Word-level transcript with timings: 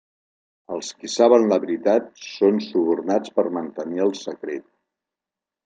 Els 0.75 0.87
qui 1.01 1.09
saben 1.15 1.45
la 1.51 1.59
veritat 1.65 2.09
són 2.29 2.57
subornats 2.69 3.37
per 3.39 3.47
mantenir 3.59 4.05
el 4.09 4.17
secret. 4.25 4.69